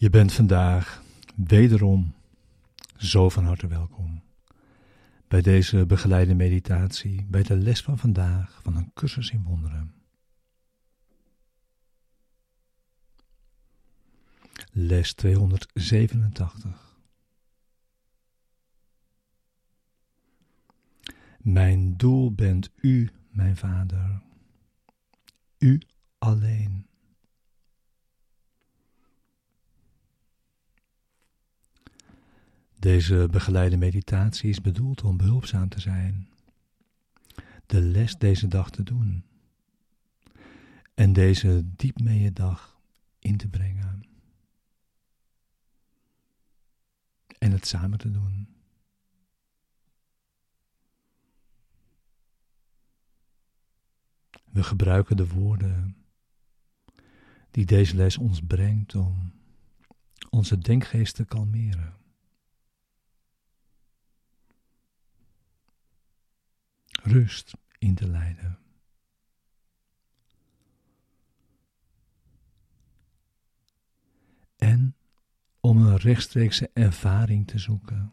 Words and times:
Je 0.00 0.10
bent 0.10 0.32
vandaag 0.32 1.02
wederom 1.34 2.14
zo 2.96 3.28
van 3.28 3.44
harte 3.44 3.66
welkom 3.66 4.22
bij 5.28 5.42
deze 5.42 5.86
begeleide 5.86 6.34
meditatie, 6.34 7.26
bij 7.28 7.42
de 7.42 7.56
les 7.56 7.82
van 7.82 7.98
vandaag 7.98 8.60
van 8.62 8.76
een 8.76 8.90
cursus 8.94 9.30
in 9.30 9.42
wonderen. 9.42 9.94
Les 14.72 15.12
287. 15.12 16.98
Mijn 21.38 21.96
doel 21.96 22.32
bent 22.34 22.70
u, 22.76 23.10
mijn 23.30 23.56
Vader, 23.56 24.22
u 25.58 25.80
alleen. 26.18 26.89
Deze 32.80 33.28
begeleide 33.30 33.76
meditatie 33.76 34.48
is 34.48 34.60
bedoeld 34.60 35.02
om 35.02 35.16
behulpzaam 35.16 35.68
te 35.68 35.80
zijn, 35.80 36.28
de 37.66 37.80
les 37.80 38.18
deze 38.18 38.48
dag 38.48 38.70
te 38.70 38.82
doen 38.82 39.24
en 40.94 41.12
deze 41.12 41.62
diep 41.76 42.00
mee 42.00 42.20
je 42.20 42.32
dag 42.32 42.80
in 43.18 43.36
te 43.36 43.48
brengen 43.48 44.02
en 47.38 47.52
het 47.52 47.66
samen 47.66 47.98
te 47.98 48.10
doen. 48.10 48.48
We 54.44 54.62
gebruiken 54.62 55.16
de 55.16 55.28
woorden 55.28 55.96
die 57.50 57.64
deze 57.64 57.96
les 57.96 58.18
ons 58.18 58.40
brengt 58.40 58.94
om 58.94 59.32
onze 60.30 60.58
denkgeest 60.58 61.14
te 61.14 61.24
kalmeren. 61.24 61.99
Rust 67.02 67.52
in 67.78 67.94
te 67.94 68.06
leiden. 68.06 68.58
En 74.56 74.96
om 75.60 75.86
een 75.86 75.96
rechtstreekse 75.96 76.70
ervaring 76.72 77.46
te 77.46 77.58
zoeken 77.58 78.12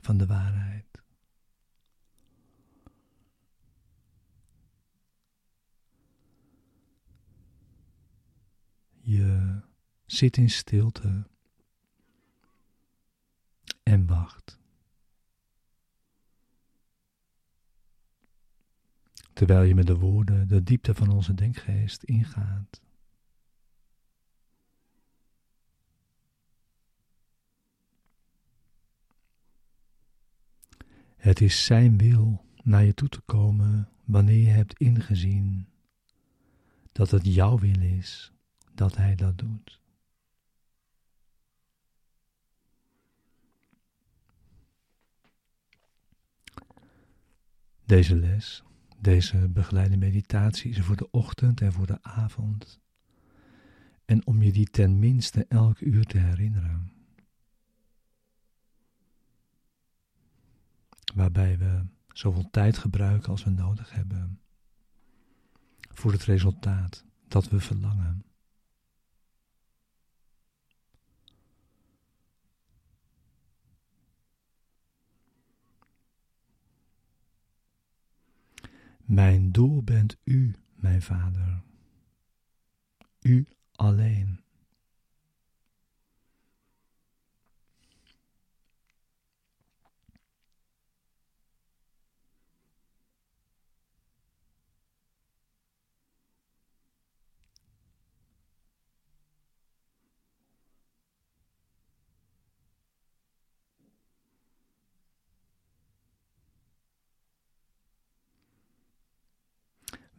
van 0.00 0.16
de 0.16 0.26
waarheid. 0.26 1.02
Je 9.00 9.60
zit 10.06 10.36
in 10.36 10.50
stilte 10.50 11.26
en 13.82 14.06
wacht. 14.06 14.57
Terwijl 19.38 19.62
je 19.62 19.74
met 19.74 19.86
de 19.86 19.98
woorden 19.98 20.48
de 20.48 20.62
diepte 20.62 20.94
van 20.94 21.08
onze 21.08 21.34
denkgeest 21.34 22.02
ingaat. 22.02 22.80
Het 31.16 31.40
is 31.40 31.64
Zijn 31.64 31.98
wil 31.98 32.44
naar 32.62 32.84
je 32.84 32.94
toe 32.94 33.08
te 33.08 33.20
komen 33.20 33.88
wanneer 34.04 34.38
je 34.38 34.50
hebt 34.50 34.78
ingezien 34.78 35.68
dat 36.92 37.10
het 37.10 37.34
jouw 37.34 37.58
wil 37.58 37.80
is 37.80 38.32
dat 38.74 38.96
Hij 38.96 39.14
dat 39.14 39.38
doet. 39.38 39.80
Deze 47.84 48.16
les 48.16 48.62
deze 48.98 49.48
begeleide 49.48 49.96
meditatie 49.96 50.70
is 50.70 50.80
voor 50.80 50.96
de 50.96 51.10
ochtend 51.10 51.60
en 51.60 51.72
voor 51.72 51.86
de 51.86 52.02
avond. 52.02 52.80
En 54.04 54.26
om 54.26 54.42
je 54.42 54.52
die 54.52 54.70
ten 54.70 54.98
minste 54.98 55.44
elk 55.48 55.80
uur 55.80 56.04
te 56.04 56.18
herinneren. 56.18 56.92
Waarbij 61.14 61.58
we 61.58 61.84
zoveel 62.12 62.48
tijd 62.50 62.78
gebruiken 62.78 63.30
als 63.30 63.44
we 63.44 63.50
nodig 63.50 63.92
hebben. 63.92 64.40
Voor 65.92 66.12
het 66.12 66.24
resultaat 66.24 67.04
dat 67.28 67.48
we 67.48 67.60
verlangen. 67.60 68.27
Mijn 79.08 79.52
doel 79.52 79.82
bent 79.82 80.16
u, 80.24 80.54
mijn 80.74 81.02
Vader. 81.02 81.62
U 83.20 83.46
alleen. 83.72 84.40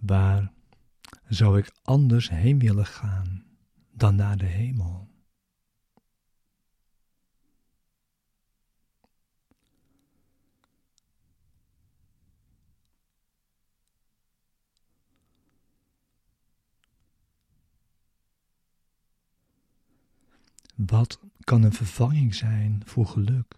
Waar 0.09 0.51
zou 1.27 1.57
ik 1.57 1.71
anders 1.83 2.29
heen 2.29 2.59
willen 2.59 2.85
gaan 2.85 3.45
dan 3.91 4.15
naar 4.15 4.37
de 4.37 4.45
hemel? 4.45 5.07
Wat 20.75 21.19
kan 21.39 21.63
een 21.63 21.73
vervanging 21.73 22.35
zijn 22.35 22.81
voor 22.85 23.05
geluk? 23.05 23.57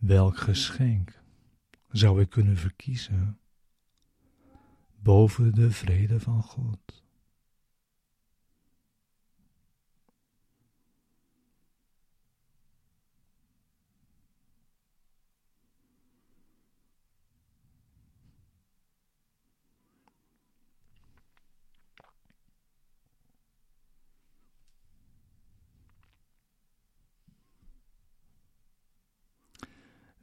Welk 0.00 0.36
geschenk 0.36 1.22
zou 1.88 2.20
ik 2.20 2.30
kunnen 2.30 2.56
verkiezen 2.56 3.38
boven 5.02 5.54
de 5.54 5.70
vrede 5.70 6.20
van 6.20 6.42
God? 6.42 7.04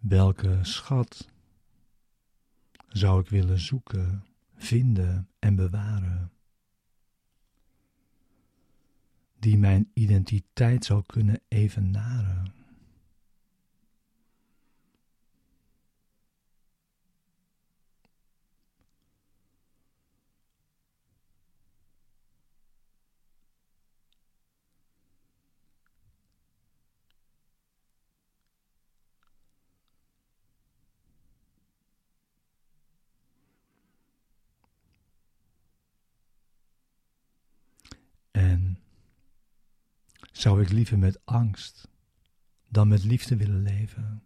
Welke 0.07 0.59
schat 0.61 1.29
zou 2.87 3.21
ik 3.21 3.29
willen 3.29 3.59
zoeken, 3.59 4.25
vinden 4.55 5.29
en 5.39 5.55
bewaren? 5.55 6.31
Die 9.39 9.57
mijn 9.57 9.91
identiteit 9.93 10.85
zou 10.85 11.03
kunnen 11.05 11.41
evenaren. 11.47 12.56
Zou 40.37 40.61
ik 40.61 40.69
liever 40.69 40.97
met 40.97 41.19
angst 41.25 41.87
dan 42.67 42.87
met 42.87 43.03
liefde 43.03 43.37
willen 43.37 43.61
leven. 43.61 44.21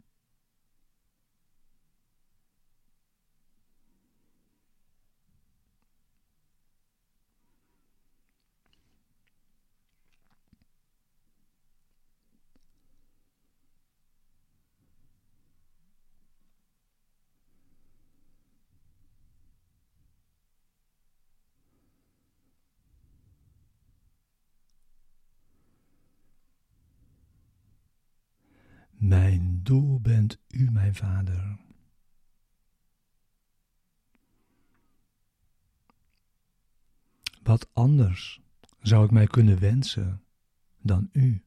Mijn 29.01 29.63
doel 29.63 30.00
bent 30.00 30.39
u, 30.48 30.71
mijn 30.71 30.95
Vader. 30.95 31.59
Wat 37.44 37.69
anders 37.74 38.42
zou 38.80 39.06
ik 39.06 39.12
mij 39.12 39.27
kunnen 39.27 39.59
wensen 39.59 40.24
dan 40.81 41.09
u? 41.12 41.44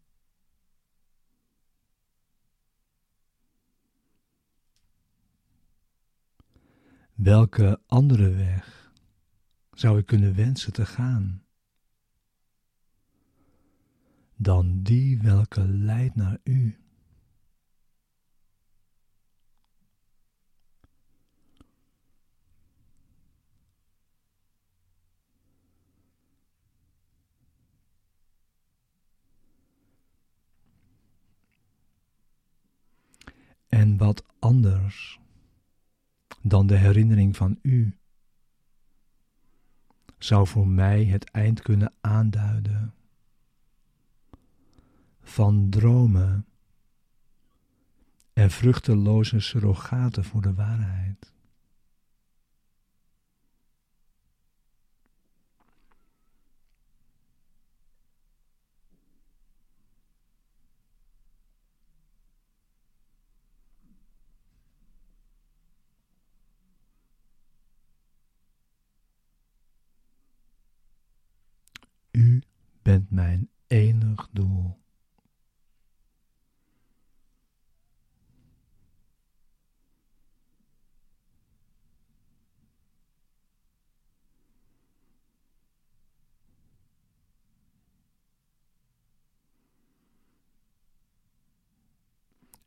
Welke 7.14 7.80
andere 7.86 8.30
weg 8.30 8.92
zou 9.72 9.98
ik 9.98 10.06
kunnen 10.06 10.34
wensen 10.34 10.72
te 10.72 10.86
gaan 10.86 11.44
dan 14.36 14.82
die 14.82 15.20
welke 15.20 15.68
leidt 15.68 16.14
naar 16.14 16.40
u? 16.44 16.78
En 33.74 33.93
wat 34.04 34.24
anders 34.38 35.20
dan 36.42 36.66
de 36.66 36.76
herinnering 36.76 37.36
van 37.36 37.58
u 37.62 37.96
zou 40.18 40.46
voor 40.46 40.68
mij 40.68 41.04
het 41.04 41.30
eind 41.30 41.62
kunnen 41.62 41.92
aanduiden 42.00 42.94
van 45.22 45.70
dromen 45.70 46.46
en 48.32 48.50
vruchteloze 48.50 49.40
surrogaten 49.40 50.24
voor 50.24 50.42
de 50.42 50.54
waarheid. 50.54 51.34
U 72.14 72.42
bent 72.84 73.10
mijn 73.10 73.50
enig 73.66 74.28
doel. 74.32 74.82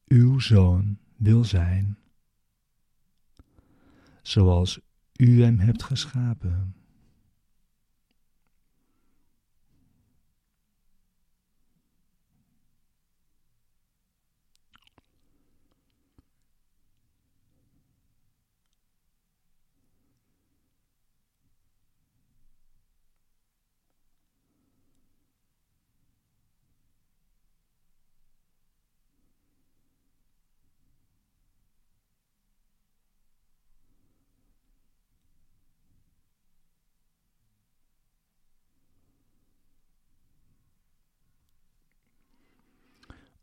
Uw 0.07 0.39
zoon 0.39 0.97
wil 1.15 1.43
zijn 1.43 1.97
zoals 4.21 4.79
u 5.15 5.43
hem 5.43 5.59
hebt 5.59 5.83
geschapen. 5.83 6.76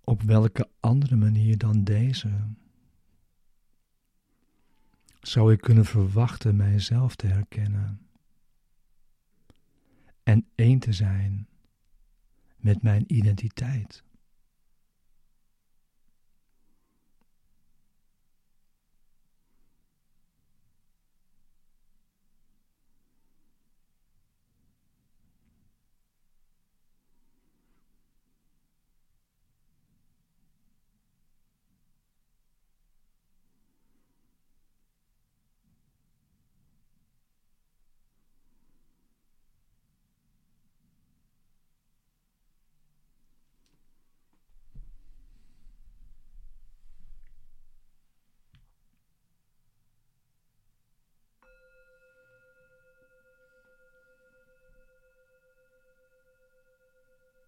Op 0.05 0.23
welke 0.23 0.69
andere 0.81 1.17
manier 1.17 1.59
dan 1.59 1.85
deze 1.85 2.31
zou 5.21 5.53
ik 5.53 5.61
kunnen 5.61 5.85
verwachten 5.85 6.57
mijzelf 6.57 7.17
te 7.17 7.27
herkennen 7.27 8.01
en 10.23 10.47
één 10.55 10.79
te 10.79 10.93
zijn 10.93 11.49
met 12.57 12.83
mijn 12.83 13.05
identiteit? 13.07 14.03